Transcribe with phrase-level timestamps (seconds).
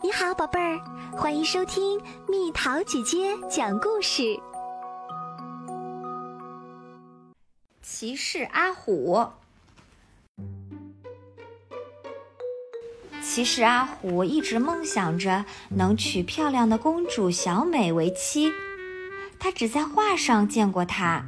[0.00, 0.78] 你好，宝贝儿，
[1.10, 4.38] 欢迎收听蜜桃姐姐讲故事。
[7.82, 9.26] 骑士阿虎，
[13.20, 18.52] 骑士阿虎一直梦想着能娶漂亮的公主小美为妻。
[19.40, 21.24] 他只在画上见过她，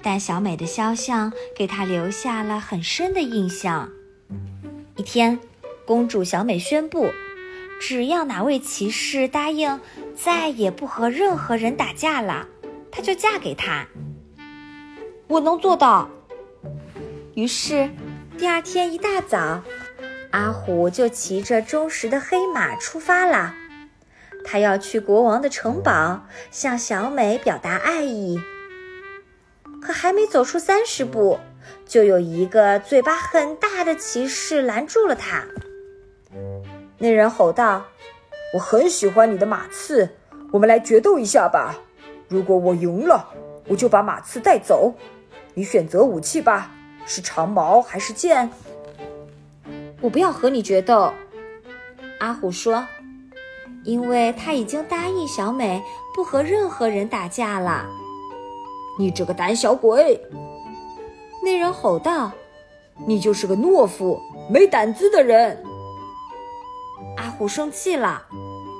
[0.00, 3.90] 但小美的肖像给他留下了很深的印象。
[4.96, 5.40] 一天，
[5.84, 7.08] 公主小美宣布。
[7.80, 9.80] 只要哪位骑士答应
[10.14, 12.46] 再也不和任何人打架了，
[12.92, 13.86] 她就嫁给他。
[15.26, 16.08] 我能做到。
[17.34, 17.88] 于是，
[18.36, 19.62] 第二天一大早，
[20.30, 23.54] 阿虎就骑着忠实的黑马出发了。
[24.44, 28.38] 他要去国王的城堡，向小美表达爱意。
[29.80, 31.40] 可还没走出三十步，
[31.86, 35.44] 就有一个嘴巴很大的骑士拦住了他。
[37.02, 37.82] 那人吼道
[38.52, 40.10] ：“我很喜欢你的马刺，
[40.52, 41.74] 我们来决斗一下吧。
[42.28, 43.26] 如果我赢了，
[43.68, 44.92] 我就把马刺带走。
[45.54, 46.70] 你选择武器吧，
[47.06, 48.50] 是长矛还是剑
[50.02, 51.10] ？”“我不要和你决斗。”
[52.20, 52.86] 阿虎说
[53.82, 55.82] ，“因为他已经答应小美
[56.14, 57.86] 不和任何人打架了。
[59.00, 60.20] ”“你这个胆小鬼！”
[61.42, 62.30] 那人吼道
[63.08, 64.20] ，“你就是个懦夫，
[64.50, 65.64] 没胆子的人。”
[67.40, 68.26] 虎生气了，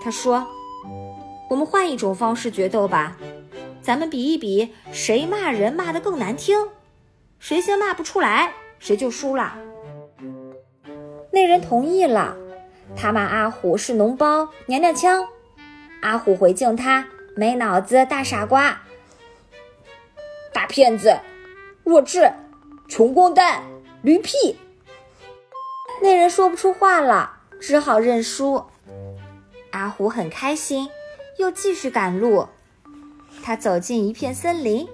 [0.05, 0.47] 他说
[1.49, 3.17] ：“我们换一种方式决斗吧，
[3.81, 6.69] 咱们比一比谁骂人骂得更难听，
[7.39, 9.55] 谁先骂不出来，谁就输了。”
[11.33, 12.37] 那人同意了，
[12.95, 15.27] 他骂阿虎是脓包、娘娘腔。
[16.03, 18.83] 阿虎回敬他：“没脑子，大傻瓜，
[20.53, 21.19] 大骗子，
[21.83, 22.31] 弱智，
[22.91, 23.63] 穷光蛋，
[24.03, 24.59] 驴屁。”
[26.03, 27.39] 那人说不出话了。
[27.61, 28.65] 只好认输。
[29.71, 30.89] 阿虎很开心，
[31.39, 32.47] 又继续赶路。
[33.43, 34.89] 他走进一片森林，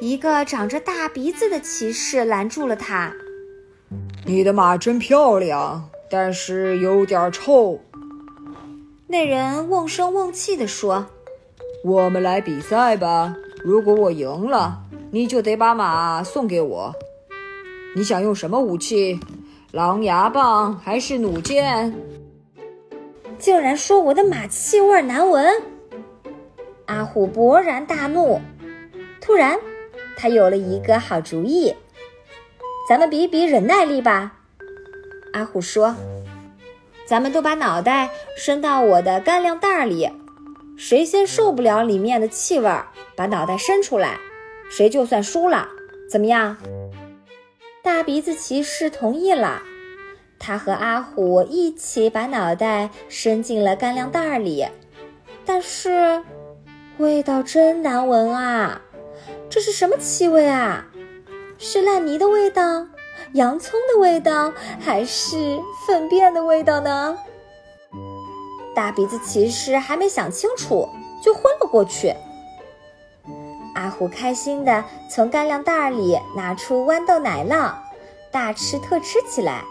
[0.00, 3.12] 一个长着大鼻子的骑士拦住了他
[4.24, 7.80] ：“你的马真漂亮，但是有点臭。”
[9.06, 11.06] 那人瓮声瓮气地说
[11.84, 16.94] ：“我们来比赛吧，如果我赢了，你就得把马送给我。
[17.94, 19.20] 你想用什么武器？”
[19.78, 21.94] 狼牙棒还是弩箭？
[23.38, 25.54] 竟然说我的马气味难闻！
[26.86, 28.40] 阿虎勃然大怒。
[29.20, 29.56] 突然，
[30.16, 31.72] 他有了一个好主意：
[32.88, 34.32] 咱们比比忍耐力吧。
[35.32, 35.94] 阿虎说
[37.06, 40.10] ：“咱们都把脑袋伸到我的干粮袋里，
[40.76, 42.68] 谁先受不了里面的气味，
[43.14, 44.18] 把脑袋伸出来，
[44.68, 45.68] 谁就算输了。
[46.10, 46.56] 怎么样？”
[47.82, 49.62] 大鼻子骑士同意了，
[50.38, 54.66] 他和阿虎一起把脑袋伸进了干粮袋里，
[55.46, 56.22] 但是
[56.98, 58.82] 味道真难闻啊！
[59.48, 60.86] 这是什么气味啊？
[61.56, 62.86] 是烂泥的味道、
[63.32, 67.16] 洋葱的味道，还是粪便的味道呢？
[68.74, 70.88] 大鼻子骑士还没想清楚，
[71.22, 72.14] 就昏了过去。
[73.78, 77.72] 阿虎开心地从干粮袋里拿出豌豆奶酪，
[78.32, 79.62] 大吃特吃起来，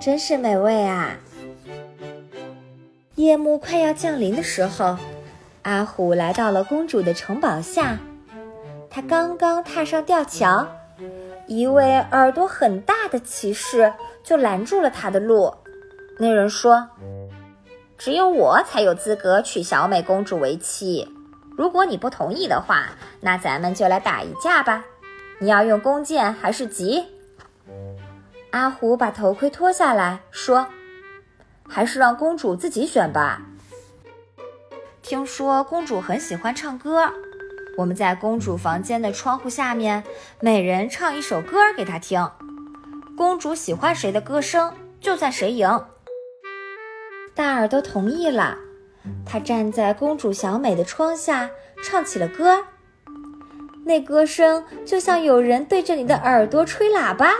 [0.00, 1.16] 真是美味啊！
[3.16, 4.96] 夜幕快要降临的时候，
[5.62, 7.98] 阿虎来到了公主的城堡下。
[8.88, 10.68] 他刚刚踏上吊桥，
[11.48, 15.52] 一位耳朵很大的骑士就拦住了他的路。
[16.20, 16.88] 那人说
[17.98, 21.08] ：“只有我才有资格娶小美公主为妻。”
[21.60, 22.86] 如果你不同意的话，
[23.20, 24.82] 那咱们就来打一架吧。
[25.40, 27.04] 你要用弓箭还是戟？
[28.50, 30.68] 阿虎把头盔脱下来说
[31.68, 33.42] ：“还是让公主自己选吧。”
[35.04, 37.12] 听说公主很喜欢唱歌，
[37.76, 40.02] 我们在公主房间的窗户下面，
[40.40, 42.26] 每人唱一首歌给她听。
[43.18, 45.84] 公主喜欢谁的歌声，就算谁赢。
[47.34, 48.56] 大耳朵同意了。
[49.24, 51.50] 他站在公主小美的窗下，
[51.82, 52.64] 唱起了歌。
[53.84, 57.34] 那歌声就像有人对着你的耳朵吹喇叭，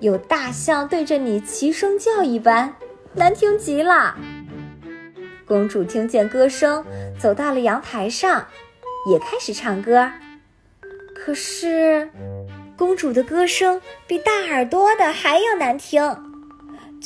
[0.00, 2.74] 有大象对着你齐声叫一般，
[3.14, 4.16] 难听极了。
[5.46, 6.84] 公主听见歌声，
[7.18, 8.46] 走到了阳台上，
[9.10, 10.10] 也开始唱歌。
[11.14, 12.10] 可是，
[12.76, 16.25] 公主的歌声比大耳朵的还要难听。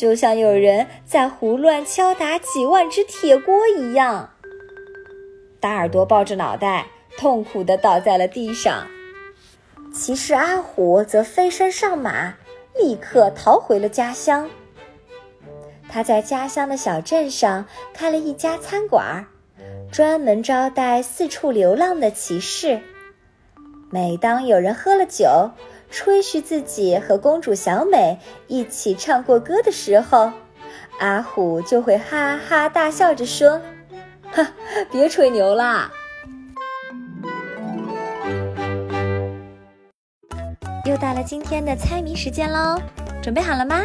[0.01, 4.31] 就像有人在胡乱敲打几万只铁锅一样。
[5.61, 6.87] 大耳朵抱着脑袋，
[7.19, 8.87] 痛苦地倒在了地上。
[9.93, 12.33] 骑士阿虎则飞身上马，
[12.79, 14.49] 立刻逃回了家乡。
[15.87, 19.27] 他在家乡的小镇上开了一家餐馆，
[19.93, 22.81] 专门招待四处流浪的骑士。
[23.93, 25.51] 每当有人喝了酒，
[25.91, 30.31] 吹嘘自己和公主小美一起唱过歌的时候，
[31.01, 33.61] 阿虎就会哈哈大笑着说
[34.31, 34.47] ：“哈，
[34.93, 35.91] 别吹牛啦！”
[40.87, 42.81] 又到了今天的猜谜时间喽，
[43.21, 43.85] 准备好了吗？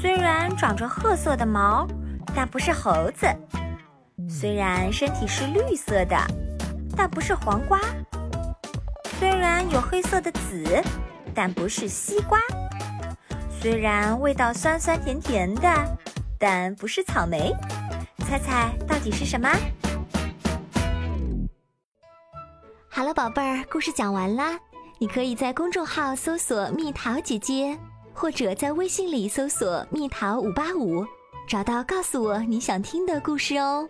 [0.00, 1.88] 虽然长着褐色的毛，
[2.36, 3.26] 但不是猴子；
[4.28, 6.16] 虽然身体是绿色的，
[6.96, 7.80] 但不是黄瓜。
[9.24, 10.82] 虽然有黑色的籽，
[11.34, 12.38] 但不是西瓜；
[13.58, 15.66] 虽然味道酸酸甜甜的，
[16.38, 17.50] 但不是草莓。
[18.26, 19.48] 猜猜到底是什么？
[22.90, 24.60] 好了，宝贝儿，故事讲完啦。
[24.98, 27.78] 你可以在公众号搜索“蜜桃姐姐”，
[28.12, 31.02] 或者在微信里搜索“蜜桃五八五”，
[31.48, 33.88] 找到告诉我你想听的故事哦。